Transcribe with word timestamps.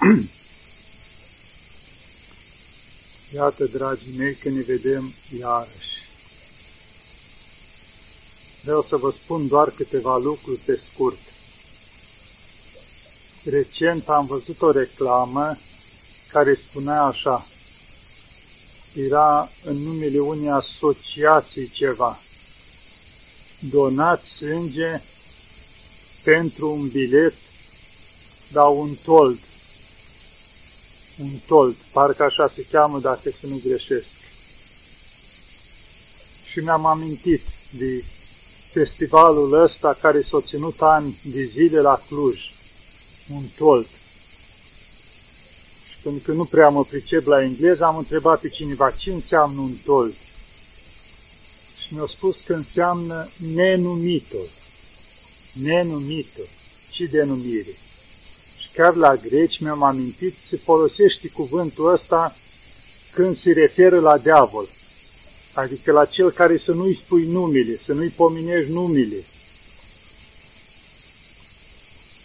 Iată, 3.34 3.64
dragii 3.64 4.16
mei, 4.16 4.34
că 4.34 4.48
ne 4.48 4.60
vedem 4.60 5.12
iarăși. 5.38 6.00
Vreau 8.62 8.82
să 8.82 8.96
vă 8.96 9.10
spun 9.10 9.48
doar 9.48 9.70
câteva 9.70 10.16
lucruri 10.16 10.58
pe 10.58 10.80
scurt. 10.90 11.18
Recent 13.44 14.08
am 14.08 14.26
văzut 14.26 14.62
o 14.62 14.70
reclamă 14.70 15.56
care 16.32 16.54
spunea 16.54 17.02
așa, 17.02 17.46
era 18.94 19.50
în 19.64 19.76
numele 19.76 20.18
unei 20.18 20.50
asociații 20.50 21.68
ceva, 21.68 22.18
donați 23.58 24.30
sânge 24.30 25.00
pentru 26.24 26.70
un 26.70 26.88
bilet 26.88 27.34
la 28.52 28.64
un 28.64 28.94
told. 29.04 29.38
Un 31.18 31.30
told, 31.46 31.74
parcă 31.92 32.22
așa 32.22 32.48
se 32.54 32.66
cheamă 32.70 32.98
dacă 32.98 33.30
să 33.40 33.46
nu 33.46 33.60
greșesc. 33.64 34.06
Și 36.50 36.58
mi-am 36.58 36.86
amintit 36.86 37.40
de 37.70 38.04
festivalul 38.72 39.52
ăsta 39.62 39.98
care 40.00 40.22
s-a 40.22 40.40
ținut 40.40 40.80
ani 40.80 41.20
de 41.24 41.44
zile 41.44 41.80
la 41.80 42.02
Cluj, 42.08 42.40
un 43.34 43.42
told. 43.58 43.86
Și 45.88 45.96
pentru 46.02 46.22
că 46.24 46.32
nu 46.32 46.44
prea 46.44 46.68
mă 46.68 46.84
pricep 46.84 47.26
la 47.26 47.42
engleză, 47.42 47.84
am 47.84 47.96
întrebat 47.96 48.40
pe 48.40 48.48
cineva 48.48 48.90
ce 48.90 49.12
înseamnă 49.12 49.60
un 49.60 49.72
told. 49.84 50.14
Și 51.86 51.94
mi-a 51.94 52.06
spus 52.06 52.36
că 52.46 52.54
înseamnă 52.54 53.28
nenumitul. 53.54 54.48
Nenumitul. 55.52 56.46
Și 56.92 57.06
denumire. 57.06 57.76
Și 58.70 58.76
chiar 58.76 58.94
la 58.94 59.16
greci 59.16 59.60
mi-am 59.60 59.82
amintit, 59.82 60.34
se 60.48 60.56
folosește 60.56 61.28
cuvântul 61.28 61.92
ăsta 61.92 62.36
când 63.12 63.36
se 63.36 63.52
referă 63.52 64.00
la 64.00 64.18
diavol 64.18 64.66
adică 65.52 65.92
la 65.92 66.04
cel 66.04 66.30
care 66.30 66.56
să 66.56 66.72
nu-i 66.72 66.94
spui 66.94 67.26
numele, 67.26 67.76
să 67.76 67.92
nu-i 67.92 68.08
pominești 68.08 68.72
numele. 68.72 69.24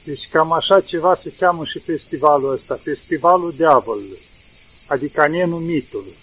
Deci 0.04 0.30
cam 0.32 0.52
așa 0.52 0.82
ceva 0.82 1.16
se 1.16 1.34
cheamă 1.40 1.66
și 1.66 1.80
festivalul 1.80 2.52
ăsta, 2.52 2.76
festivalul 2.76 3.54
diavolului, 3.56 4.20
adică 4.88 5.22
a 5.22 5.28
nenumitului. 5.28 6.14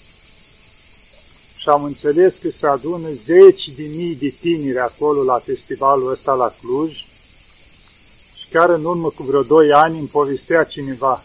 Și 1.57 1.69
am 1.69 1.85
înțeles 1.85 2.37
că 2.43 2.51
se 2.51 2.67
adună 2.67 3.09
zeci 3.25 3.69
de 3.69 3.83
mii 3.83 4.15
de 4.15 4.29
tineri 4.41 4.79
acolo 4.79 5.23
la 5.23 5.39
festivalul 5.39 6.11
ăsta 6.11 6.33
la 6.33 6.55
Cluj 6.61 6.93
și 6.93 7.12
chiar 8.53 8.71
în 8.71 8.85
urmă 8.85 9.09
cu 9.09 9.23
vreo 9.23 9.43
doi 9.43 9.73
ani 9.73 9.99
îmi 9.99 10.09
povestea 10.09 10.65
cineva 10.65 11.25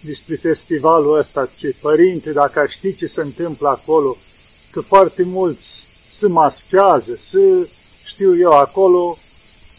despre 0.00 0.36
festivalul 0.36 1.18
ăsta, 1.18 1.48
ce 1.58 1.74
părinte, 1.80 2.32
dacă 2.32 2.66
ști 2.68 2.96
ce 2.96 3.06
se 3.06 3.20
întâmplă 3.20 3.68
acolo, 3.68 4.16
că 4.70 4.80
foarte 4.80 5.22
mulți 5.22 5.86
se 6.18 6.26
maschează, 6.26 7.18
să 7.30 7.38
știu 8.04 8.38
eu, 8.38 8.52
acolo 8.52 9.18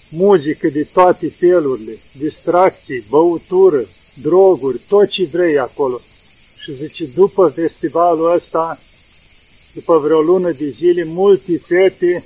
muzică 0.10 0.68
de 0.68 0.88
toate 0.94 1.30
felurile, 1.30 1.98
distracții, 2.18 3.06
băutură, 3.10 3.86
droguri, 4.22 4.80
tot 4.88 5.08
ce 5.08 5.28
vrei 5.32 5.60
acolo. 5.60 6.00
Și 6.58 6.74
zice, 6.74 7.06
după 7.06 7.52
festivalul 7.56 8.34
ăsta, 8.34 8.80
după 9.74 9.98
vreo 9.98 10.22
lună 10.22 10.52
de 10.52 10.70
zile, 10.70 11.04
multe 11.04 11.58
fete 11.58 12.24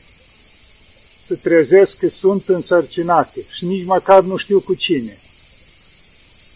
se 1.28 1.36
trezesc 1.36 1.98
că 1.98 2.09
sunt 2.09 2.47
însărcinate 2.47 3.46
și 3.52 3.66
nici 3.66 3.86
măcar 3.86 4.24
nu 4.24 4.38
știu 4.38 4.59
cu 4.59 4.74
cine. 4.74 5.18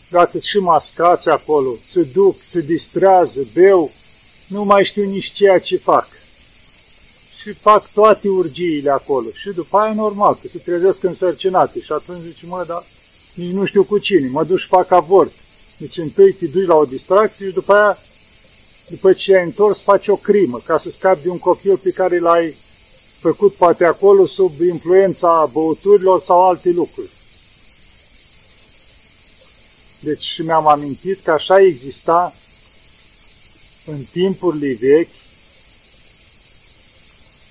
Dacă 0.10 0.40
și 0.40 0.58
mascați 0.58 1.30
acolo, 1.30 1.76
se 1.92 2.02
duc, 2.02 2.36
se 2.42 2.62
distrează, 2.62 3.40
beu, 3.54 3.92
nu 4.48 4.64
mai 4.64 4.84
știu 4.86 5.04
nici 5.04 5.32
ceea 5.32 5.60
ce 5.60 5.78
fac. 5.78 6.08
Și 7.42 7.54
fac 7.54 7.92
toate 7.92 8.28
urgiile 8.28 8.90
acolo. 8.90 9.28
Și 9.34 9.50
după 9.50 9.78
aia 9.78 9.94
normal, 9.94 10.38
că 10.42 10.48
se 10.48 10.58
trezesc 10.58 11.04
însărcinate. 11.04 11.80
Și 11.80 11.92
atunci 11.92 12.22
zice, 12.22 12.46
mă, 12.46 12.64
dar 12.68 12.84
nici 13.34 13.54
nu 13.54 13.66
știu 13.66 13.84
cu 13.84 13.98
cine, 13.98 14.30
mă 14.30 14.44
duc 14.44 14.58
și 14.58 14.68
fac 14.68 14.92
avort. 14.92 15.32
Deci 15.78 15.98
întâi 15.98 16.34
te 16.34 16.46
duci 16.46 16.68
la 16.68 16.76
o 16.76 16.86
distracție 16.86 17.48
și 17.48 17.54
după 17.54 17.74
aia, 17.74 17.98
după 18.90 19.14
ce 19.14 19.36
ai 19.36 19.44
întors, 19.44 19.82
faci 19.82 20.08
o 20.08 20.16
crimă, 20.16 20.62
ca 20.66 20.78
să 20.78 20.90
scapi 20.90 21.24
de 21.24 21.30
un 21.30 21.40
copil 21.40 21.78
pe 21.78 21.92
care 21.92 22.20
l-ai 22.20 22.56
făcut 23.20 23.54
poate 23.54 23.86
acolo 23.86 24.26
sub 24.26 24.62
influența 24.62 25.50
băuturilor 25.54 26.22
sau 26.22 26.48
alte 26.48 26.70
lucruri. 26.70 27.10
Deci 30.00 30.42
mi-am 30.44 30.68
amintit 30.68 31.20
că 31.24 31.32
așa 31.32 31.62
exista 31.62 32.34
în 33.86 34.00
timpurile 34.12 34.78
vechi, 34.80 35.10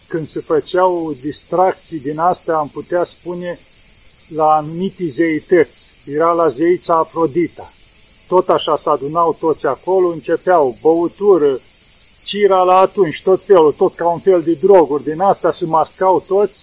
când 0.09 0.29
se 0.29 0.41
făceau 0.41 1.17
distracții 1.21 2.01
din 2.01 2.19
astea, 2.19 2.57
am 2.57 2.69
putea 2.69 3.05
spune, 3.05 3.59
la 4.29 4.57
anumite 4.57 5.07
zeități. 5.07 5.87
Era 6.07 6.33
la 6.33 6.49
zeița 6.49 6.97
Afrodita. 6.97 7.73
Tot 8.29 8.49
așa 8.49 8.77
se 8.77 8.89
adunau 8.89 9.37
toți 9.41 9.67
acolo, 9.67 10.09
începeau 10.09 10.77
băutură, 10.81 11.61
cira 12.29 12.63
la 12.63 12.79
atunci, 12.79 13.23
tot 13.23 13.45
felul, 13.45 13.73
tot 13.73 13.95
ca 13.95 14.09
un 14.09 14.19
fel 14.19 14.43
de 14.43 14.53
droguri. 14.53 15.05
Din 15.05 15.21
asta 15.21 15.51
se 15.53 15.65
mascau 15.65 16.25
toți 16.27 16.59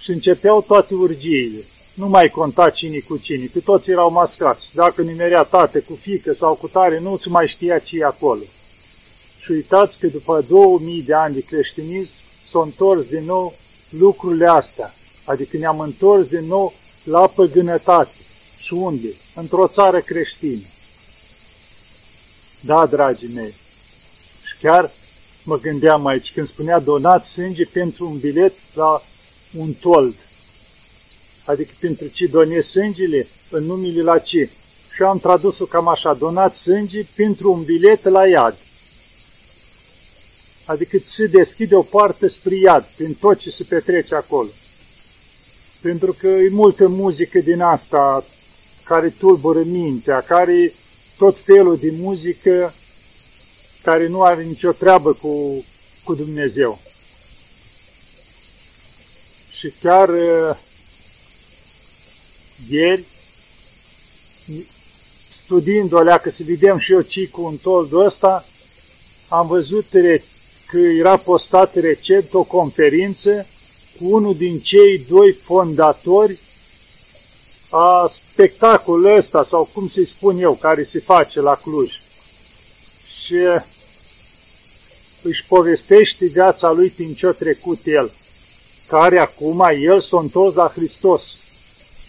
și 0.00 0.10
începeau 0.10 0.62
toate 0.62 0.94
urgiile. 0.94 1.58
Nu 1.94 2.08
mai 2.08 2.30
conta 2.30 2.70
cine 2.70 2.98
cu 2.98 3.16
cine, 3.16 3.44
că 3.44 3.60
toți 3.60 3.90
erau 3.90 4.10
mascați. 4.10 4.66
Dacă 4.74 5.02
nimerea 5.02 5.42
tate 5.42 5.80
cu 5.80 5.98
fică 6.00 6.32
sau 6.32 6.54
cu 6.54 6.68
tare, 6.68 6.98
nu 6.98 7.16
se 7.16 7.28
mai 7.28 7.48
știa 7.48 7.78
ce 7.78 7.98
e 7.98 8.04
acolo. 8.04 8.42
Și 9.40 9.50
uitați 9.50 9.98
că 9.98 10.06
după 10.06 10.44
2000 10.48 11.02
de 11.02 11.14
ani 11.14 11.34
de 11.34 11.40
creștinism 11.40 12.12
s-au 12.50 12.62
întors 12.62 13.06
din 13.06 13.24
nou 13.24 13.54
lucrurile 13.90 14.46
astea. 14.46 14.94
Adică 15.24 15.56
ne-am 15.56 15.80
întors 15.80 16.26
din 16.26 16.46
nou 16.46 16.72
la 17.04 17.26
păgânătate. 17.26 18.14
Și 18.58 18.72
unde? 18.72 19.08
Într-o 19.34 19.68
țară 19.68 20.00
creștină. 20.00 20.66
Da, 22.60 22.86
dragii 22.86 23.30
mei. 23.34 23.54
Și 24.44 24.56
chiar 24.60 24.90
mă 25.44 25.58
gândeam 25.58 26.06
aici, 26.06 26.32
când 26.32 26.48
spunea 26.48 26.78
donat 26.78 27.24
sânge 27.24 27.64
pentru 27.64 28.08
un 28.08 28.18
bilet 28.18 28.52
la 28.74 29.02
un 29.56 29.72
told. 29.72 30.14
Adică 31.44 31.70
pentru 31.80 32.06
ce 32.06 32.26
donezi 32.26 32.68
sângele, 32.68 33.26
în 33.50 33.64
numele 33.64 34.02
la 34.02 34.18
ce? 34.18 34.50
Și 34.94 35.02
am 35.02 35.18
tradus-o 35.18 35.64
cam 35.64 35.88
așa, 35.88 36.14
donat 36.14 36.54
sânge 36.54 37.06
pentru 37.14 37.52
un 37.52 37.62
bilet 37.62 38.04
la 38.04 38.26
iad 38.26 38.56
adică 40.64 40.96
se 41.04 41.26
deschide 41.26 41.74
o 41.74 41.82
poartă 41.82 42.28
spre 42.28 42.54
iad, 42.54 42.84
prin 42.96 43.14
tot 43.14 43.38
ce 43.38 43.50
se 43.50 43.64
petrece 43.68 44.14
acolo. 44.14 44.48
Pentru 45.80 46.12
că 46.12 46.26
e 46.26 46.48
multă 46.50 46.88
muzică 46.88 47.38
din 47.38 47.60
asta 47.60 48.24
care 48.84 49.08
tulbură 49.08 49.62
mintea, 49.62 50.20
care 50.20 50.72
tot 51.18 51.36
felul 51.44 51.76
de 51.76 51.92
muzică 51.98 52.74
care 53.82 54.08
nu 54.08 54.22
are 54.22 54.42
nicio 54.42 54.72
treabă 54.72 55.12
cu, 55.12 55.64
cu 56.04 56.14
Dumnezeu. 56.14 56.78
Și 59.50 59.72
chiar 59.82 60.08
uh, 60.08 60.56
ieri, 62.68 63.04
studiind 65.44 65.92
o 65.92 66.00
leacă 66.00 66.30
să 66.30 66.42
vedem 66.46 66.78
și 66.78 66.92
eu 66.92 67.00
ce 67.00 67.28
cu 67.28 67.42
un 67.42 67.56
toldul 67.56 68.04
ăsta, 68.04 68.44
am 69.28 69.46
văzut 69.46 69.86
că 70.66 70.78
era 70.78 71.16
postat 71.16 71.74
recent 71.74 72.34
o 72.34 72.42
conferință 72.42 73.46
cu 73.98 74.14
unul 74.14 74.36
din 74.36 74.58
cei 74.58 74.98
doi 75.08 75.32
fondatori 75.32 76.38
a 77.70 78.10
spectacolului 78.12 79.16
ăsta, 79.16 79.44
sau 79.44 79.68
cum 79.72 79.88
să-i 79.88 80.06
spun 80.06 80.38
eu, 80.38 80.52
care 80.52 80.82
se 80.82 80.98
face 80.98 81.40
la 81.40 81.54
Cluj. 81.54 82.01
Și 83.24 83.34
își 85.22 85.44
povestește 85.48 86.26
viața 86.26 86.70
lui 86.70 86.88
prin 86.88 87.14
ce-a 87.14 87.30
trecut 87.30 87.78
el, 87.84 88.10
care 88.86 89.18
acum 89.18 89.60
el 89.80 90.00
s-a 90.00 90.18
întors 90.18 90.54
la 90.54 90.72
Hristos 90.74 91.22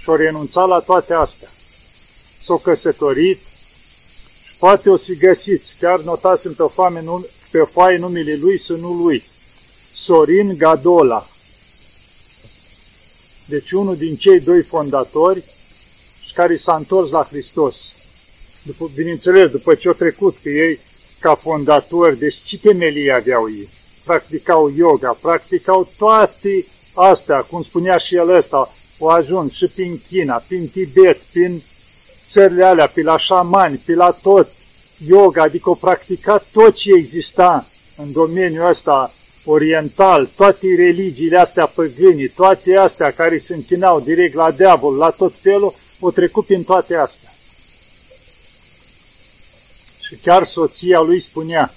și 0.01 0.09
a 0.09 0.15
renunțat 0.15 0.67
la 0.67 0.79
toate 0.79 1.13
astea. 1.13 1.49
S-a 2.43 2.59
căsătorit 2.63 3.37
și 4.43 4.53
poate 4.59 4.89
o 4.89 4.97
să 4.97 5.11
găsiți, 5.19 5.75
chiar 5.79 5.99
notați 5.99 6.47
pe, 6.47 6.63
foame, 6.73 7.03
pe 7.51 7.59
foaie 7.59 7.97
numele 7.97 8.35
lui 8.35 8.59
să 8.59 8.73
nu 8.73 8.93
lui. 8.93 9.23
Sorin 9.93 10.57
Gadola. 10.57 11.27
Deci 13.45 13.71
unul 13.71 13.95
din 13.95 14.15
cei 14.15 14.39
doi 14.39 14.61
fondatori 14.61 15.43
și 16.25 16.33
care 16.33 16.57
s-a 16.57 16.75
întors 16.75 17.09
la 17.09 17.27
Hristos. 17.29 17.75
După, 18.61 18.91
bineînțeles, 18.95 19.51
după 19.51 19.75
ce 19.75 19.87
au 19.87 19.93
trecut 19.93 20.35
pe 20.35 20.49
ei 20.49 20.79
ca 21.23 21.35
fondatori, 21.35 22.17
deci 22.17 22.35
ce 22.45 22.57
temelii 22.57 23.13
aveau 23.13 23.49
ei? 23.49 23.69
Practicau 24.05 24.71
yoga, 24.75 25.17
practicau 25.21 25.89
toate 25.97 26.65
astea, 26.93 27.41
cum 27.41 27.63
spunea 27.63 27.97
și 27.97 28.15
el 28.15 28.29
ăsta, 28.29 28.71
au 28.99 29.07
ajuns 29.07 29.51
și 29.51 29.67
prin 29.67 30.01
China, 30.07 30.43
prin 30.47 30.67
Tibet, 30.67 31.17
prin 31.17 31.61
țările 32.27 32.63
alea, 32.63 32.87
pe 32.87 33.01
la 33.01 33.17
șamani, 33.17 33.81
pe 33.85 33.93
la 33.93 34.17
tot, 34.21 34.47
yoga, 35.07 35.41
adică 35.41 35.69
o 35.69 35.73
practicat 35.73 36.45
tot 36.51 36.73
ce 36.73 36.93
exista 36.93 37.65
în 37.97 38.11
domeniul 38.11 38.69
ăsta 38.69 39.13
oriental, 39.45 40.29
toate 40.35 40.67
religiile 40.75 41.37
astea 41.37 41.65
păgânii, 41.65 42.27
toate 42.27 42.75
astea 42.75 43.11
care 43.11 43.37
se 43.37 43.53
închinau 43.53 43.99
direct 43.99 44.33
la 44.33 44.51
diavol, 44.51 44.95
la 44.95 45.09
tot 45.09 45.33
felul, 45.41 45.73
o 45.99 46.11
trecut 46.11 46.45
prin 46.45 46.63
toate 46.63 46.95
astea. 46.95 47.22
Și 50.13 50.19
chiar 50.19 50.45
soția 50.45 50.99
lui 50.99 51.19
spunea, 51.19 51.73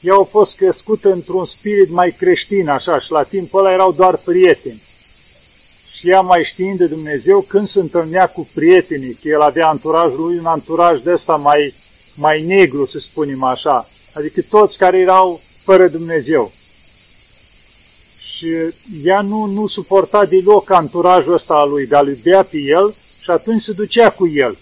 ea 0.00 0.14
a 0.14 0.22
fost 0.22 0.56
crescută 0.56 1.12
într-un 1.12 1.44
spirit 1.44 1.90
mai 1.90 2.10
creștin, 2.10 2.68
așa, 2.68 3.00
și 3.00 3.10
la 3.10 3.22
timpul 3.22 3.60
ăla 3.60 3.72
erau 3.72 3.92
doar 3.92 4.16
prieteni. 4.16 4.82
Și 5.96 6.08
ea 6.08 6.20
mai 6.20 6.44
știind 6.44 6.78
de 6.78 6.86
Dumnezeu, 6.86 7.40
când 7.40 7.66
se 7.66 7.80
întâlnea 7.80 8.26
cu 8.28 8.48
prietenii, 8.54 9.18
că 9.22 9.28
el 9.28 9.40
avea 9.42 9.68
anturajul 9.68 10.24
lui 10.24 10.38
un 10.38 10.46
anturaj 10.46 11.00
de 11.00 11.12
ăsta 11.12 11.36
mai, 11.36 11.74
mai 12.14 12.42
negru, 12.42 12.86
să 12.86 12.98
spunem 12.98 13.42
așa, 13.42 13.88
adică 14.12 14.42
toți 14.48 14.78
care 14.78 14.98
erau 14.98 15.40
fără 15.64 15.88
Dumnezeu. 15.88 16.52
Și 18.18 18.48
ea 19.04 19.20
nu, 19.20 19.44
nu 19.44 19.66
suporta 19.66 20.24
deloc 20.24 20.70
anturajul 20.70 21.32
ăsta 21.32 21.54
al 21.54 21.68
lui, 21.68 21.86
dar 21.86 22.04
lui 22.04 22.18
bea 22.22 22.42
pe 22.42 22.58
el 22.58 22.94
și 23.20 23.30
atunci 23.30 23.62
se 23.62 23.72
ducea 23.72 24.10
cu 24.10 24.28
el. 24.28 24.56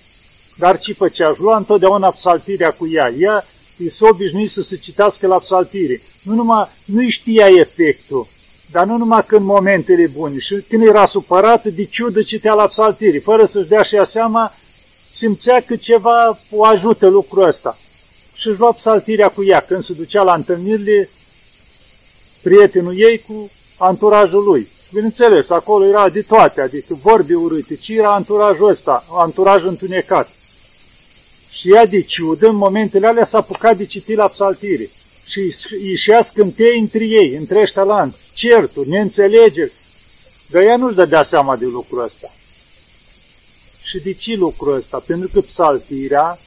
Dar 0.59 0.79
ce 0.79 0.93
făcea? 0.93 1.29
Își 1.29 1.41
lua 1.41 1.57
întotdeauna 1.57 2.11
psaltirea 2.11 2.71
cu 2.71 2.89
ea. 2.93 3.13
Ea 3.19 3.45
s-a 3.91 4.07
obișnuit 4.07 4.51
să 4.51 4.63
se 4.63 4.77
citească 4.77 5.27
la 5.27 5.39
psaltire. 5.39 6.01
Nu 6.23 6.35
numai, 6.35 6.69
nu 6.85 7.09
știa 7.09 7.47
efectul, 7.47 8.27
dar 8.71 8.87
nu 8.87 8.97
numai 8.97 9.25
când 9.27 9.45
momentele 9.45 10.07
bune. 10.07 10.39
Și 10.39 10.55
când 10.69 10.87
era 10.87 11.07
supărată, 11.07 11.69
de 11.69 11.85
ciudă 11.85 12.23
citea 12.23 12.55
la 12.55 12.67
psaltire, 12.67 13.19
fără 13.19 13.45
să-și 13.45 13.69
dea 13.69 13.83
și 13.83 13.95
ea 13.95 14.05
seama, 14.05 14.53
simțea 15.13 15.61
că 15.61 15.77
ceva 15.77 16.39
o 16.51 16.65
ajută 16.65 17.09
lucrul 17.09 17.47
ăsta. 17.47 17.79
Și 18.35 18.49
își 18.49 18.59
lua 18.59 18.73
psaltirea 18.73 19.29
cu 19.29 19.45
ea 19.45 19.61
când 19.61 19.85
se 19.85 19.93
ducea 19.93 20.23
la 20.23 20.35
întâlnirile 20.35 21.09
prietenul 22.43 22.99
ei 22.99 23.19
cu 23.29 23.51
anturajul 23.79 24.45
lui. 24.45 24.69
Bineînțeles, 24.93 25.51
acolo 25.51 25.85
era 25.85 26.09
de 26.09 26.23
toate, 26.23 26.61
adică 26.61 26.99
vorbi 27.03 27.33
urâte, 27.33 27.77
ci 27.77 27.89
era 27.89 28.15
anturajul 28.15 28.69
ăsta, 28.69 29.05
anturaj 29.11 29.65
întunecat. 29.65 30.29
Și 31.55 31.73
ea 31.73 31.87
de 31.87 32.01
ciudă, 32.01 32.49
în 32.49 32.57
momentele 32.57 33.07
alea 33.07 33.25
s-a 33.25 33.39
apucat 33.39 33.77
de 33.77 33.87
citit 33.87 34.17
la 34.17 34.29
psaltire. 34.29 34.91
Și 35.27 35.55
ieșea 35.83 36.21
scântei 36.21 36.79
între 36.79 37.05
ei, 37.05 37.35
între 37.35 37.61
ăștia 37.61 37.83
lanți, 37.83 38.31
certuri, 38.35 38.89
neînțelegeri. 38.89 39.73
Dar 40.47 40.63
ea 40.63 40.77
nu-și 40.77 40.95
dădea 40.95 41.23
seama 41.23 41.57
de 41.57 41.65
lucrul 41.65 42.03
ăsta. 42.03 42.31
Și 43.83 43.99
de 43.99 44.13
ce 44.13 44.35
lucrul 44.35 44.75
ăsta? 44.75 45.03
Pentru 45.07 45.29
că 45.33 45.41
psaltirea 45.41 46.39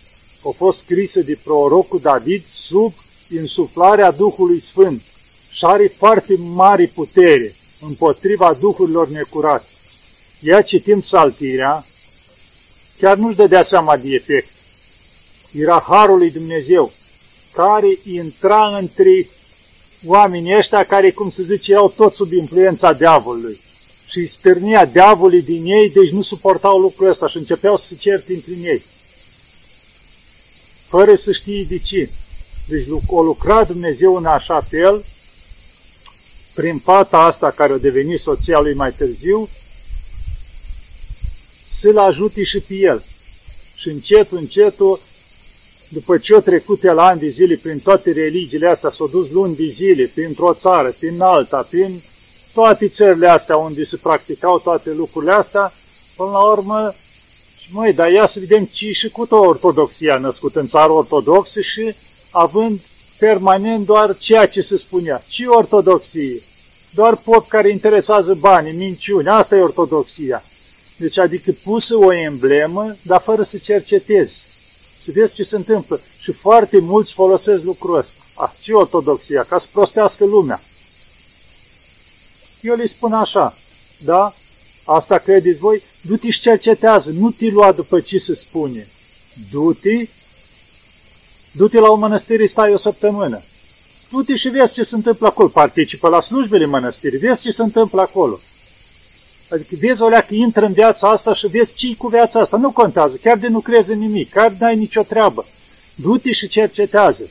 a 0.44 0.50
fost 0.58 0.78
scrisă 0.78 1.20
de 1.20 1.38
prorocul 1.44 2.00
David 2.00 2.44
sub 2.46 2.94
insuflarea 3.34 4.12
Duhului 4.12 4.60
Sfânt 4.60 5.02
și 5.52 5.66
are 5.66 5.88
foarte 5.98 6.36
mari 6.38 6.88
putere 6.88 7.56
împotriva 7.82 8.58
duhurilor 8.60 9.08
necurate. 9.08 9.68
Ea 10.42 10.62
citind 10.62 11.02
psaltirea, 11.02 11.86
chiar 13.00 13.18
nu-și 13.18 13.36
dădea 13.36 13.64
seama 13.64 13.98
de 13.98 14.10
efect 14.10 14.50
era 15.52 15.86
Harul 15.88 16.18
lui 16.18 16.32
Dumnezeu, 16.32 16.92
care 17.54 17.98
intra 18.04 18.78
între 18.78 19.30
oamenii 20.06 20.58
ăștia 20.58 20.86
care, 20.86 21.12
cum 21.12 21.32
se 21.32 21.44
zice, 21.44 21.72
erau 21.72 21.94
tot 21.96 22.14
sub 22.14 22.32
influența 22.32 22.94
diavolului. 22.94 23.60
Și 24.10 24.18
îi 24.18 24.28
stârnia 24.28 24.86
diavolii 24.86 25.42
din 25.42 25.66
ei, 25.66 25.90
deci 25.90 26.10
nu 26.10 26.22
suportau 26.22 26.80
lucrul 26.80 27.10
ăsta 27.10 27.28
și 27.28 27.38
începeau 27.38 27.78
să 27.78 27.86
se 27.88 27.96
certe 27.96 28.34
între 28.34 28.54
ei. 28.54 28.84
Fără 30.88 31.16
să 31.16 31.32
știe 31.32 31.64
de 31.64 31.78
ce. 31.78 32.10
Deci 32.68 32.88
o 33.08 33.24
lucra 33.24 33.64
Dumnezeu 33.64 34.16
în 34.16 34.26
așa 34.26 34.62
fel, 34.62 35.06
prin 36.54 36.78
fata 36.78 37.18
asta 37.18 37.52
care 37.52 37.74
a 37.74 37.78
devenit 37.78 38.20
soția 38.20 38.60
lui 38.60 38.74
mai 38.74 38.92
târziu, 38.92 39.50
să-l 41.76 41.98
ajute 41.98 42.44
și 42.44 42.60
pe 42.60 42.74
el. 42.74 43.04
Și 43.76 43.88
încetul, 43.88 44.38
încetul, 44.38 45.00
după 45.88 46.18
ce 46.18 46.34
au 46.34 46.40
trecut 46.40 46.84
el 46.84 47.00
ani 47.00 47.20
de 47.20 47.30
zile 47.30 47.56
prin 47.56 47.80
toate 47.80 48.12
religiile 48.12 48.68
astea, 48.68 48.90
s-au 48.90 49.08
dus 49.08 49.32
luni 49.32 49.56
de 49.56 49.68
zile, 49.68 50.12
printr-o 50.14 50.54
țară, 50.54 50.96
prin 51.00 51.22
alta, 51.22 51.68
prin 51.70 52.02
toate 52.54 52.88
țările 52.88 53.28
astea 53.28 53.58
unde 53.58 53.84
se 53.84 53.96
practicau 53.96 54.60
toate 54.60 54.94
lucrurile 54.94 55.32
astea, 55.32 55.74
până 56.16 56.30
la 56.30 56.52
urmă, 56.52 56.94
și 57.60 57.68
măi, 57.74 57.94
dar 57.94 58.12
ia 58.12 58.26
să 58.26 58.40
vedem 58.40 58.64
ce 58.66 58.92
și 58.92 59.10
cu 59.10 59.26
tot 59.26 59.46
ortodoxia 59.46 60.18
născut 60.18 60.56
în 60.56 60.68
țară 60.68 60.92
ortodoxă 60.92 61.62
și 61.62 61.96
având 62.32 62.80
permanent 63.20 63.86
doar 63.86 64.18
ceea 64.18 64.48
ce 64.48 64.62
se 64.62 64.78
spunea. 64.78 65.24
Ce 65.28 65.46
ortodoxie? 65.46 66.42
Doar 66.90 67.16
pop 67.16 67.48
care 67.48 67.70
interesează 67.70 68.34
banii, 68.40 68.78
minciuni, 68.78 69.28
asta 69.28 69.56
e 69.56 69.62
ortodoxia. 69.62 70.44
Deci 70.98 71.18
adică 71.18 71.52
pusă 71.64 71.96
o 71.96 72.14
emblemă, 72.14 72.96
dar 73.02 73.22
fără 73.22 73.44
să 73.44 73.58
cercetezi 73.58 74.47
să 75.08 75.20
vezi 75.20 75.34
ce 75.34 75.44
se 75.44 75.56
întâmplă. 75.56 76.02
Și 76.20 76.32
foarte 76.32 76.80
mulți 76.80 77.14
folosesc 77.14 77.64
lucrul 77.64 77.98
ăsta. 77.98 78.12
Ah, 78.36 78.52
ce 78.62 78.74
ortodoxia? 78.74 79.44
Ca 79.44 79.60
să 79.60 79.66
prostească 79.72 80.26
lumea. 80.26 80.62
Eu 82.62 82.76
le 82.76 82.86
spun 82.86 83.14
așa, 83.14 83.56
da? 84.04 84.34
Asta 84.86 85.18
credeți 85.18 85.60
voi? 85.60 85.82
Du-te 86.02 86.32
și 86.32 86.40
cercetează, 86.40 87.10
nu 87.10 87.32
te 87.32 87.46
lua 87.46 87.72
după 87.72 88.00
ce 88.00 88.18
se 88.18 88.36
spune. 88.36 88.88
Du-te, 89.52 90.08
du-te 91.52 91.80
la 91.80 91.90
o 91.90 91.96
mănăstire, 91.96 92.46
stai 92.46 92.74
o 92.74 92.78
săptămână. 92.78 93.42
Du-te 94.12 94.36
și 94.36 94.50
vezi 94.50 94.74
ce 94.74 94.84
se 94.84 94.96
întâmplă 94.96 95.28
acolo. 95.28 95.48
Participă 95.48 96.08
la 96.08 96.22
slujbele 96.22 96.66
mănăstirii, 96.66 97.20
vezi 97.20 97.42
ce 97.42 97.52
se 97.52 97.62
întâmplă 97.62 98.02
acolo. 98.02 98.40
Adică 99.50 99.76
vezi 99.80 100.02
o 100.02 100.08
leacă, 100.08 100.34
intră 100.34 100.66
în 100.66 100.74
viața 100.74 101.10
asta 101.10 101.34
și 101.34 101.48
vezi 101.48 101.74
ce 101.74 101.96
cu 101.96 102.08
viața 102.08 102.40
asta. 102.40 102.58
Nu 102.58 102.72
contează, 102.72 103.16
chiar 103.22 103.38
de 103.38 103.48
nu 103.48 103.60
crezi 103.60 103.92
în 103.92 104.00
nimic, 104.00 104.30
chiar 104.30 104.52
n-ai 104.60 104.76
nicio 104.76 105.02
treabă. 105.04 105.46
Du-te 105.96 106.32
și 106.32 106.48
cercetează. 106.48 107.30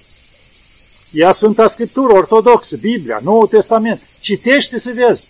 Ia 1.10 1.32
Sfânta 1.32 1.66
Scriptură, 1.66 2.12
Ortodoxă, 2.12 2.76
Biblia, 2.76 3.20
Noul 3.22 3.46
Testament. 3.46 4.00
Citește 4.20 4.78
să 4.78 4.90
vezi 4.94 5.24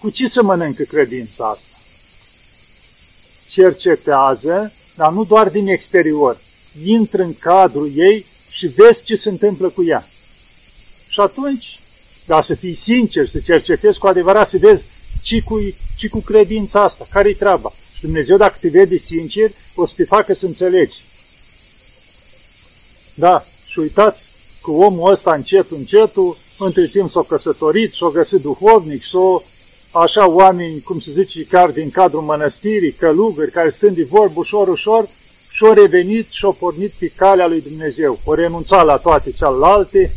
cu 0.00 0.10
ce 0.10 0.26
se 0.26 0.40
mănâncă 0.40 0.82
credința 0.82 1.44
asta. 1.44 1.64
Cercetează, 3.48 4.72
dar 4.94 5.12
nu 5.12 5.24
doar 5.24 5.48
din 5.48 5.66
exterior. 5.68 6.38
Intră 6.84 7.22
în 7.22 7.34
cadrul 7.38 7.90
ei 7.94 8.24
și 8.50 8.66
vezi 8.66 9.04
ce 9.04 9.14
se 9.14 9.28
întâmplă 9.28 9.68
cu 9.68 9.84
ea. 9.84 10.06
Și 11.08 11.20
atunci, 11.20 11.78
da, 12.26 12.40
să 12.40 12.54
fii 12.54 12.74
sincer, 12.74 13.28
să 13.28 13.38
cercetezi 13.38 13.98
cu 13.98 14.06
adevărat, 14.06 14.48
să 14.48 14.56
vezi 14.60 14.84
ci 15.22 15.42
cu, 15.42 15.60
ci 15.96 16.08
cu 16.08 16.20
credința 16.20 16.82
asta. 16.82 17.06
Care-i 17.10 17.34
treaba? 17.34 17.72
Și 17.94 18.00
Dumnezeu, 18.00 18.36
dacă 18.36 18.56
te 18.60 18.68
vede 18.68 18.96
sincer, 18.96 19.50
o 19.74 19.86
să 19.86 19.92
te 19.96 20.04
facă 20.04 20.34
să 20.34 20.46
înțelegi. 20.46 20.94
Da, 23.14 23.44
și 23.66 23.78
uitați 23.78 24.22
că 24.62 24.70
omul 24.70 25.10
ăsta 25.10 25.34
încet, 25.34 25.70
încetul, 25.70 26.36
între 26.58 26.86
timp 26.86 27.10
s-a 27.10 27.24
căsătorit, 27.28 27.92
s-a 27.92 28.10
găsit 28.12 28.40
duhovnic, 28.40 29.02
s-a 29.04 29.42
așa 30.00 30.28
oameni, 30.28 30.80
cum 30.80 31.00
se 31.00 31.10
zice, 31.10 31.44
chiar 31.44 31.70
din 31.70 31.90
cadrul 31.90 32.22
mănăstirii, 32.22 32.92
călugări, 32.92 33.50
care 33.50 33.70
stând 33.70 33.96
de 33.96 34.04
vorbă 34.04 34.40
ușor, 34.40 34.68
ușor, 34.68 35.08
și-au 35.50 35.72
revenit 35.72 36.30
și-au 36.30 36.52
pornit 36.52 36.90
pe 36.90 37.12
calea 37.16 37.46
lui 37.46 37.60
Dumnezeu. 37.60 38.18
Au 38.26 38.32
renunțat 38.32 38.84
la 38.84 38.96
toate 38.96 39.30
celelalte 39.30 40.12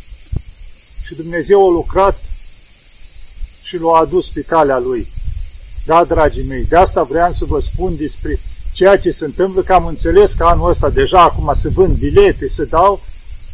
și 1.06 1.16
Dumnezeu 1.16 1.68
a 1.68 1.72
lucrat 1.72 2.22
și 3.74 3.80
l-a 3.80 3.98
adus 3.98 4.30
pe 4.30 4.42
calea 4.42 4.80
lui. 4.80 5.08
Da, 5.86 6.04
dragii 6.04 6.44
mei, 6.48 6.64
de 6.64 6.76
asta 6.76 7.04
vreau 7.04 7.32
să 7.32 7.46
vă 7.46 7.60
spun 7.60 7.96
despre 7.98 8.40
ceea 8.74 8.98
ce 8.98 9.12
se 9.12 9.26
întâmplă, 9.26 9.62
că 9.62 9.74
am 9.74 9.86
înțeles 9.86 10.34
că 10.34 10.44
anul 10.44 10.70
ăsta 10.70 10.90
deja 10.90 11.22
acum 11.22 11.54
se 11.62 11.68
vând 11.70 11.98
bilete, 11.98 12.48
se 12.48 12.64
dau, 12.64 13.02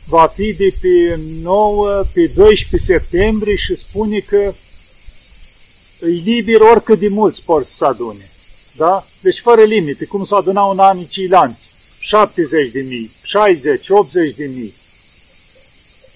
va 0.08 0.26
fi 0.26 0.54
de 0.54 0.74
pe 0.82 1.20
9, 1.42 2.04
pe 2.14 2.32
12 2.36 2.92
septembrie 2.92 3.56
și 3.56 3.76
spune 3.76 4.20
că 4.20 4.54
e 6.02 6.06
liber 6.06 6.62
oricât 6.62 7.00
de 7.00 7.08
mulți 7.08 7.44
pot 7.44 7.66
să 7.66 7.86
adune. 7.86 8.30
Da? 8.76 9.06
Deci 9.22 9.40
fără 9.40 9.62
limite, 9.62 10.06
cum 10.06 10.26
s-a 10.26 10.36
adunat 10.36 10.72
un 10.72 10.80
an 10.80 11.04
cilanți. 11.04 11.68
70 12.00 12.72
de 12.72 12.86
mii, 12.88 13.12
60, 13.24 13.90
80 13.90 14.36
de 14.36 14.50
mii. 14.56 14.74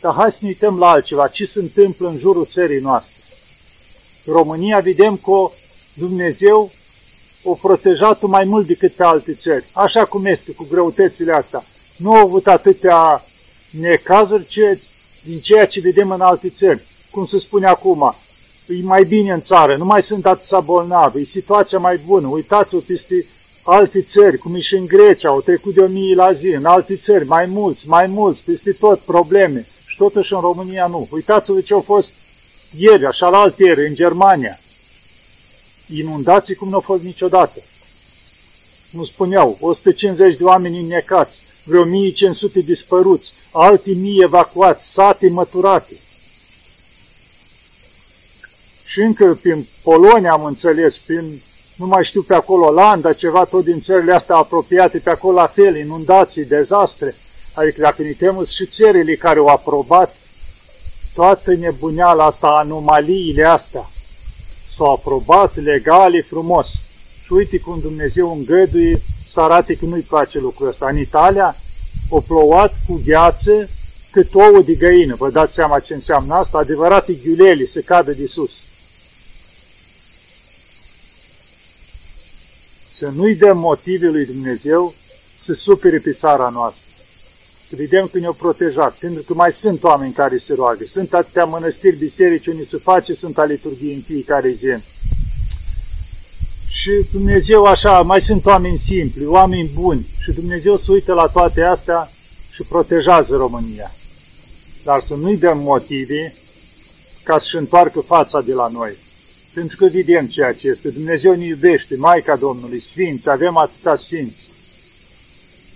Dar 0.02 0.14
hai 0.14 0.32
să 0.32 0.40
ne 0.42 0.48
uităm 0.48 0.78
la 0.78 0.90
altceva. 0.90 1.28
Ce 1.28 1.46
se 1.46 1.60
întâmplă 1.60 2.08
în 2.08 2.18
jurul 2.18 2.46
țării 2.46 2.80
noastre? 2.80 3.23
România 4.26 4.80
vedem 4.80 5.20
că 5.24 5.50
Dumnezeu 5.94 6.72
o 7.44 7.54
protejat 7.54 8.22
mai 8.22 8.44
mult 8.44 8.68
decât 8.68 8.92
pe 8.92 9.04
alte 9.04 9.34
țări. 9.34 9.66
Așa 9.72 10.06
cum 10.06 10.26
este 10.26 10.52
cu 10.52 10.68
greutățile 10.70 11.34
astea. 11.34 11.64
Nu 11.96 12.14
au 12.14 12.26
avut 12.26 12.48
atâtea 12.48 13.24
necazuri 13.70 14.48
ce, 14.48 14.80
din 15.26 15.40
ceea 15.40 15.66
ce 15.68 15.80
vedem 15.80 16.12
în 16.12 16.22
alte 16.22 16.50
țări. 16.50 16.82
Cum 17.12 17.26
se 17.26 17.40
spune 17.40 17.66
acum, 17.66 18.16
e 18.68 18.74
mai 18.84 19.04
bine 19.04 19.32
în 19.32 19.42
țară, 19.42 19.76
nu 19.76 19.86
mai 19.86 20.04
sunt 20.04 20.26
atâția 20.26 20.60
bolnavi, 20.60 21.20
e 21.20 21.26
situația 21.26 21.78
mai 21.78 22.00
bună. 22.06 22.28
Uitați-vă 22.28 22.82
peste 22.88 23.26
alte 23.64 24.02
țări, 24.02 24.38
cum 24.38 24.56
e 24.56 24.60
și 24.60 24.76
în 24.76 24.86
Grecia, 24.86 25.30
au 25.30 25.42
trecut 25.42 25.74
de 25.74 25.82
o 25.82 25.88
mie 25.88 26.16
la 26.16 26.32
zi, 26.32 26.48
în 26.48 26.66
alte 26.66 26.96
țări, 26.96 27.26
mai 27.26 27.46
mulți, 27.46 27.88
mai 27.88 28.08
mulți, 28.08 28.42
peste 28.46 28.72
tot 28.72 29.00
probleme. 29.00 29.66
Și 29.86 29.98
totuși 29.98 30.34
în 30.34 30.40
România 30.40 30.88
nu. 30.88 31.08
Uitați-vă 31.12 31.62
ce 31.62 31.74
au 31.74 31.82
fost 31.82 32.14
ieri, 32.78 33.06
așa 33.06 33.30
la 33.30 33.38
altieri, 33.38 33.88
în 33.88 33.96
Germania. 33.96 34.60
Inundații 35.96 36.56
cum 36.56 36.70
nu 36.70 36.76
au 36.76 36.82
fost 36.82 37.04
niciodată. 37.04 37.60
Nu 38.90 39.04
spuneau, 39.04 39.58
150 39.60 40.38
de 40.38 40.44
oameni 40.44 40.80
înnecați, 40.80 41.38
vreo 41.64 41.82
1500 41.82 42.60
dispăruți, 42.60 43.32
alte 43.52 43.92
mii 43.92 44.22
evacuați, 44.22 44.92
sate 44.92 45.30
măturate. 45.30 45.94
Și 48.86 49.00
încă 49.00 49.40
prin 49.42 49.68
Polonia 49.84 50.32
am 50.32 50.46
înțeles, 50.46 50.98
prin, 50.98 51.42
nu 51.76 51.86
mai 51.86 52.04
știu 52.04 52.22
pe 52.22 52.34
acolo, 52.34 52.66
Olanda, 52.66 53.14
ceva 53.14 53.46
tot 53.46 53.64
din 53.64 53.82
țările 53.82 54.14
astea 54.14 54.36
apropiate, 54.36 54.98
pe 54.98 55.10
acolo 55.10 55.38
la 55.38 55.48
fel, 55.48 55.76
inundații, 55.76 56.46
dezastre. 56.46 57.16
Adică 57.54 57.82
dacă 57.82 58.02
ne 58.02 58.12
temă 58.12 58.46
și 58.46 58.66
țările 58.66 59.16
care 59.16 59.40
au 59.40 59.48
aprobat 59.48 60.16
toată 61.14 61.54
nebuneala 61.54 62.26
asta, 62.26 62.48
anomaliile 62.48 63.44
astea, 63.44 63.90
s-au 64.76 64.92
aprobat 64.92 65.56
legale 65.56 66.22
frumos. 66.22 66.68
Și 67.24 67.34
uite 67.34 67.58
cum 67.58 67.80
Dumnezeu 67.80 68.34
îngăduie 68.34 69.02
să 69.32 69.40
arate 69.40 69.76
că 69.76 69.86
nu-i 69.86 70.02
place 70.02 70.40
lucrul 70.40 70.68
ăsta. 70.68 70.88
În 70.90 70.98
Italia, 70.98 71.56
o 72.10 72.20
plouat 72.20 72.74
cu 72.88 73.02
gheață 73.06 73.70
cât 74.12 74.34
ouă 74.34 74.62
de 74.62 74.74
găină. 74.74 75.16
Vă 75.16 75.30
dați 75.30 75.54
seama 75.54 75.80
ce 75.80 75.94
înseamnă 75.94 76.34
asta? 76.34 76.58
Adevărate 76.58 77.14
ghiuleli 77.14 77.68
se 77.68 77.82
cadă 77.82 78.12
de 78.12 78.28
sus. 78.28 78.52
Să 82.94 83.10
nu-i 83.16 83.36
dăm 83.36 83.58
motive 83.58 84.08
lui 84.08 84.26
Dumnezeu 84.26 84.94
să 85.40 85.54
supere 85.54 85.98
pe 85.98 86.14
țara 86.14 86.50
noastră. 86.50 86.83
Să 87.74 87.80
vedem 87.80 88.10
că 88.12 88.20
ne-au 88.20 88.34
protejat, 88.34 88.94
pentru 88.94 89.24
că 89.24 89.34
mai 89.34 89.54
sunt 89.54 89.84
oameni 89.84 90.14
care 90.14 90.38
se 90.38 90.54
roagă. 90.54 90.84
Sunt 90.84 91.14
atâtea 91.14 91.46
mănăstiri, 91.46 91.96
biserici 91.96 92.48
unde 92.48 92.64
se 92.64 92.78
face 92.78 93.14
Sfânta 93.14 93.44
Liturghie 93.44 93.94
în 93.94 94.02
fiecare 94.02 94.50
zi. 94.50 94.68
Și 96.68 96.92
Dumnezeu 97.12 97.66
așa, 97.66 98.02
mai 98.02 98.22
sunt 98.22 98.46
oameni 98.46 98.78
simpli, 98.78 99.26
oameni 99.26 99.70
buni. 99.74 100.08
Și 100.24 100.32
Dumnezeu 100.32 100.78
se 100.78 100.92
uită 100.92 101.14
la 101.14 101.28
toate 101.28 101.62
astea 101.62 102.10
și 102.52 102.64
protejează 102.64 103.36
România. 103.36 103.92
Dar 104.84 105.02
să 105.02 105.14
nu-i 105.14 105.38
dăm 105.38 105.58
motive 105.58 106.34
ca 107.24 107.40
să-și 107.40 107.56
întoarcă 107.56 108.00
fața 108.00 108.42
de 108.42 108.54
la 108.54 108.68
noi. 108.68 108.92
Pentru 109.54 109.78
că 109.78 109.86
vedem 109.86 110.28
ceea 110.28 110.54
ce 110.54 110.68
este. 110.68 110.90
Dumnezeu 110.90 111.36
ne 111.36 111.46
iubește, 111.46 111.96
Maica 111.96 112.36
Domnului, 112.36 112.80
Sfinți, 112.80 113.30
avem 113.30 113.58
atâta 113.58 113.96
Sfinți. 113.96 114.43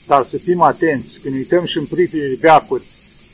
Dar 0.07 0.25
să 0.25 0.37
fim 0.37 0.61
atenți, 0.61 1.19
când 1.21 1.35
uităm 1.35 1.65
și 1.65 1.77
în 1.77 1.85
primele 1.85 2.37
veacuri, 2.39 2.83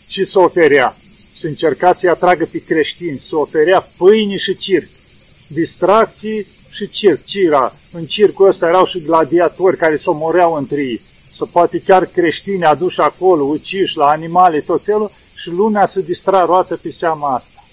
ce 0.07 0.23
să 0.23 0.39
oferea? 0.39 0.95
Să 1.37 1.47
încerca 1.47 1.93
să-i 1.93 2.09
atragă 2.09 2.47
pe 2.51 2.63
creștini, 2.63 3.21
să 3.29 3.35
oferea 3.35 3.89
pâine 3.97 4.37
și 4.37 4.57
circ, 4.57 4.89
distracții 5.47 6.47
și 6.69 6.89
circ. 6.89 7.25
Ce 7.25 7.39
era? 7.39 7.73
În 7.91 8.05
circul 8.05 8.47
ăsta 8.47 8.67
erau 8.67 8.85
și 8.85 9.01
gladiatori 9.01 9.77
care 9.77 9.95
se 9.95 10.09
omoreau 10.09 10.53
între 10.53 10.81
ei. 10.81 11.01
Să 11.35 11.45
poate 11.45 11.81
chiar 11.85 12.05
creștini 12.05 12.65
aduși 12.65 12.99
acolo, 12.99 13.43
uciși 13.43 13.97
la 13.97 14.05
animale, 14.05 14.59
tot 14.59 14.83
felul, 14.83 15.11
și 15.35 15.49
lumea 15.49 15.85
se 15.85 16.01
distra 16.01 16.45
roată 16.45 16.75
pe 16.75 16.91
seama 16.91 17.33
asta. 17.33 17.63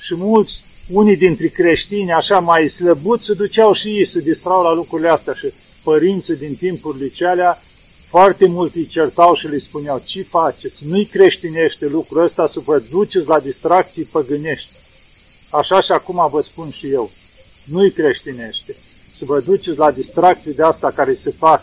Și 0.00 0.14
mulți, 0.14 0.64
unii 0.92 1.16
dintre 1.16 1.46
creștini, 1.46 2.12
așa 2.12 2.38
mai 2.38 2.68
slăbuți, 2.68 3.24
se 3.24 3.34
duceau 3.34 3.72
și 3.72 3.88
ei, 3.88 4.06
se 4.06 4.20
distrau 4.20 4.62
la 4.62 4.72
lucrurile 4.74 5.08
astea 5.08 5.32
și 5.32 5.52
părinții 5.82 6.36
din 6.36 6.54
timpurile 6.54 7.08
cealea, 7.08 7.62
foarte 8.08 8.46
mulți 8.46 8.76
îi 8.76 8.86
certau 8.86 9.34
și 9.34 9.48
le 9.48 9.58
spuneau, 9.58 10.02
ce 10.04 10.22
faceți? 10.22 10.86
Nu-i 10.86 11.04
creștinește 11.04 11.86
lucrul 11.86 12.22
ăsta 12.22 12.46
să 12.46 12.60
vă 12.60 12.82
duceți 12.90 13.26
la 13.26 13.40
distracții 13.40 14.02
păgânești. 14.02 14.70
Așa 15.50 15.80
și 15.80 15.92
acum 15.92 16.28
vă 16.30 16.40
spun 16.40 16.70
și 16.70 16.90
eu 16.90 17.10
nu-i 17.64 17.90
creștinește. 17.90 18.76
Să 19.18 19.24
vă 19.24 19.40
duceți 19.40 19.78
la 19.78 19.90
distracții 19.90 20.54
de 20.54 20.62
asta 20.62 20.90
care 20.90 21.14
se 21.14 21.30
fac. 21.30 21.62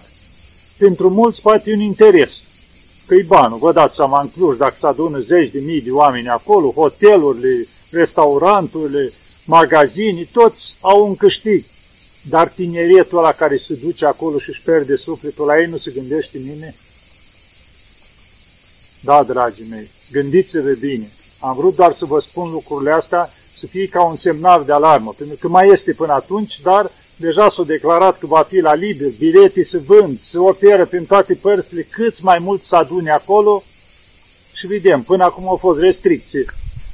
Pentru 0.77 1.09
mulți 1.09 1.41
poate 1.41 1.73
un 1.73 1.79
interes. 1.79 2.31
Că-i 3.05 3.23
banul, 3.23 3.57
vă 3.57 3.71
dați 3.71 3.95
seama 3.95 4.21
în 4.21 4.29
Cluj, 4.29 4.57
dacă 4.57 4.75
se 4.79 4.87
adună 4.87 5.19
zeci 5.19 5.51
de 5.51 5.59
mii 5.59 5.81
de 5.81 5.91
oameni 5.91 6.27
acolo, 6.27 6.71
hotelurile, 6.71 7.67
restauranturile, 7.89 9.11
magazinii, 9.45 10.25
toți 10.25 10.75
au 10.81 11.07
un 11.07 11.15
câștig. 11.15 11.63
Dar 12.29 12.47
tineretul 12.47 13.17
ăla 13.17 13.31
care 13.31 13.57
se 13.57 13.73
duce 13.73 14.05
acolo 14.05 14.39
și 14.39 14.49
își 14.49 14.61
pierde 14.61 14.95
sufletul, 14.95 15.45
la 15.45 15.59
ei 15.59 15.65
nu 15.65 15.77
se 15.77 15.91
gândește 15.91 16.37
nimeni? 16.37 16.75
Da, 18.99 19.23
dragii 19.23 19.65
mei, 19.69 19.89
gândiți-vă 20.11 20.71
bine. 20.79 21.07
Am 21.39 21.55
vrut 21.55 21.75
doar 21.75 21.93
să 21.93 22.05
vă 22.05 22.19
spun 22.19 22.51
lucrurile 22.51 22.91
astea 22.91 23.29
să 23.57 23.65
fie 23.65 23.87
ca 23.87 24.03
un 24.03 24.15
semnal 24.15 24.63
de 24.65 24.71
alarmă, 24.71 25.13
pentru 25.17 25.37
că 25.39 25.47
mai 25.47 25.69
este 25.69 25.93
până 25.93 26.13
atunci, 26.13 26.59
dar 26.61 26.91
deja 27.15 27.49
s-a 27.49 27.63
declarat 27.63 28.17
că 28.17 28.25
va 28.25 28.41
fi 28.41 28.59
la 28.59 28.73
liber, 28.73 29.09
bilete 29.17 29.63
se 29.63 29.77
vând, 29.77 30.19
se 30.19 30.37
oferă 30.37 30.85
prin 30.85 31.05
toate 31.05 31.33
părțile, 31.33 31.81
câți 31.81 32.23
mai 32.23 32.39
mult 32.39 32.61
să 32.61 32.75
adune 32.75 33.11
acolo 33.11 33.63
și 34.53 34.67
vedem, 34.67 35.01
până 35.01 35.23
acum 35.23 35.47
au 35.47 35.55
fost 35.55 35.79
restricții. 35.79 36.45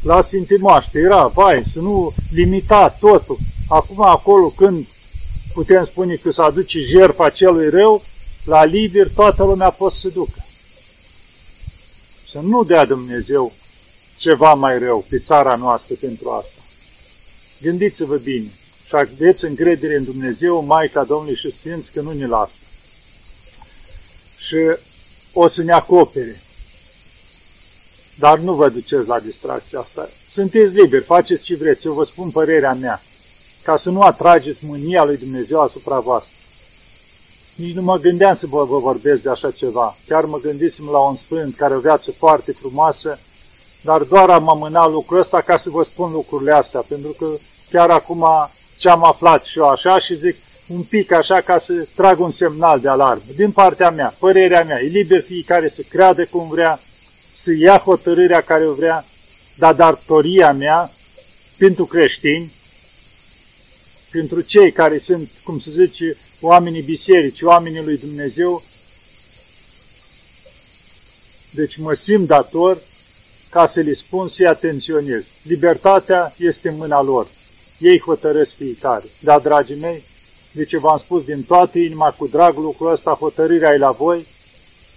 La 0.01 0.21
Sintimoaște 0.21 1.00
era, 1.00 1.27
vai, 1.27 1.63
să 1.74 1.79
nu 1.79 2.13
limita 2.33 2.89
totul. 3.00 3.38
Acum 3.67 4.01
acolo 4.01 4.48
când 4.48 4.86
putem 5.53 5.86
spune 5.86 6.15
că 6.15 6.32
să 6.32 6.41
aduce 6.41 6.79
jertfa 6.79 7.29
celui 7.29 7.70
rău, 7.70 8.03
la 8.46 8.63
liber 8.63 9.10
toată 9.10 9.44
lumea 9.44 9.70
poate 9.70 9.96
să 9.96 10.08
ducă. 10.08 10.46
Să 12.32 12.39
nu 12.39 12.63
dea 12.63 12.86
Dumnezeu 12.86 13.53
ceva 14.18 14.53
mai 14.53 14.79
rău 14.79 15.06
pe 15.10 15.20
țara 15.20 15.56
noastră 15.56 15.96
pentru 16.00 16.29
asta. 16.29 16.62
Gândiți-vă 17.62 18.18
bine 18.18 18.48
și 18.86 18.96
aveți 18.96 19.46
încredere 19.46 19.96
în 19.96 20.03
Dumnezeu, 20.03 20.63
Maica 20.63 21.03
Domnului 21.03 21.36
și 21.36 21.51
Sfinți, 21.51 21.91
că 21.91 22.01
nu 22.01 22.12
ne 22.12 22.25
lasă. 22.25 22.56
Și 24.38 24.58
o 25.34 25.48
să 25.48 25.63
ne 25.63 25.72
acopere. 25.72 26.41
Dar 28.15 28.39
nu 28.39 28.53
vă 28.53 28.70
duceți 28.70 29.08
la 29.08 29.20
distracția 29.20 29.79
asta. 29.79 30.10
Sunteți 30.32 30.74
liberi, 30.74 31.03
faceți 31.03 31.44
ce 31.44 31.56
vreți, 31.56 31.86
eu 31.86 31.94
vă 31.94 32.03
spun 32.03 32.29
părerea 32.29 32.74
mea, 32.74 33.01
ca 33.63 33.78
să 33.78 33.89
nu 33.89 34.01
atrageți 34.01 34.66
mânia 34.66 35.04
lui 35.04 35.18
Dumnezeu 35.18 35.62
asupra 35.62 36.00
voastră. 36.00 36.32
Nici 37.56 37.75
nu 37.75 37.82
mă 37.82 37.98
gândeam 37.98 38.34
să 38.34 38.46
vă, 38.48 38.63
vă 38.63 38.78
vorbesc 38.78 39.22
de 39.22 39.30
așa 39.30 39.51
ceva. 39.51 39.96
Chiar 40.08 40.25
mă 40.25 40.39
gândisem 40.39 40.86
la 40.92 41.00
un 41.00 41.16
sfânt 41.16 41.56
care 41.56 41.75
o 41.75 41.80
viață 41.80 42.12
foarte 42.12 42.51
frumoasă, 42.51 43.20
dar 43.82 44.01
doar 44.01 44.30
am 44.30 44.50
amânat 44.50 44.92
lucrul 44.92 45.20
ăsta 45.20 45.42
ca 45.42 45.58
să 45.58 45.70
vă 45.70 45.84
spun 45.84 46.12
lucrurile 46.12 46.51
astea, 46.51 46.84
pentru 46.88 47.16
că 47.18 47.28
chiar 47.70 47.89
acum 47.89 48.25
ce 48.78 48.89
am 48.89 49.04
aflat 49.04 49.44
și 49.44 49.58
eu 49.58 49.70
așa 49.70 50.00
și 50.00 50.16
zic 50.16 50.36
un 50.68 50.82
pic 50.82 51.12
așa 51.12 51.42
ca 51.42 51.58
să 51.58 51.88
trag 51.96 52.20
un 52.20 52.32
semnal 52.32 52.80
de 52.80 52.88
alarmă. 52.88 53.22
Din 53.36 53.51
partea 53.51 53.89
mea, 53.89 54.13
părerea 54.20 54.63
mea, 54.63 54.82
e 54.82 54.88
liber 54.88 55.22
fiecare 55.22 55.70
să 55.70 55.82
creadă 55.89 56.25
cum 56.25 56.48
vrea, 56.48 56.80
să 57.38 57.51
ia 57.58 57.78
hotărârea 57.78 58.42
care 58.42 58.66
o 58.66 58.74
vrea, 58.74 59.06
dar 59.58 59.74
datoria 59.74 60.54
mea 60.54 60.92
pentru 61.58 61.86
creștini, 61.86 62.51
pentru 64.12 64.42
cei 64.42 64.72
care 64.72 65.00
sunt, 65.00 65.30
cum 65.44 65.60
se 65.60 65.72
zice, 65.72 66.18
oamenii 66.42 66.82
bisericii, 66.82 67.46
oamenii 67.46 67.84
lui 67.84 67.98
Dumnezeu, 67.98 68.63
deci 71.51 71.78
mă 71.78 71.94
simt 71.94 72.28
dator 72.28 72.78
ca 73.50 73.66
să 73.66 73.80
le 73.80 73.94
spun 73.94 74.28
să-i 74.28 74.48
atenționez. 74.48 75.24
Libertatea 75.44 76.34
este 76.38 76.70
în 76.70 76.75
mâna 76.78 77.01
lor. 77.01 77.28
Ei 77.78 78.00
hotărăsc 78.00 78.51
fiecare. 78.51 79.04
Da, 79.20 79.39
dragii 79.39 79.75
mei, 79.75 80.04
de 80.51 80.66
ce 80.66 80.78
v-am 80.78 80.98
spus 80.98 81.24
din 81.24 81.44
toată 81.44 81.78
inima, 81.78 82.10
cu 82.18 82.28
drag 82.28 82.58
lucrul 82.58 82.92
ăsta, 82.92 83.18
hotărârea 83.20 83.74
e 83.74 83.78
la 83.78 83.92
voi, 83.92 84.25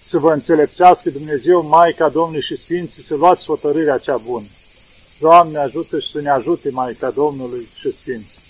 să 0.04 0.18
vă 0.18 0.32
înțelepțească 0.32 1.10
Dumnezeu, 1.10 1.62
Maica 1.62 2.08
Domnului 2.08 2.42
și 2.42 2.56
Sfinții, 2.56 3.02
să 3.02 3.14
luați 3.14 3.44
hotărârea 3.44 3.98
cea 3.98 4.16
bună. 4.16 4.46
Doamne 5.20 5.58
ajută 5.58 5.98
și 5.98 6.10
să 6.10 6.20
ne 6.20 6.30
ajute 6.30 6.70
Maica 6.70 7.10
Domnului 7.10 7.68
și 7.74 7.92
Sfinții. 7.92 8.41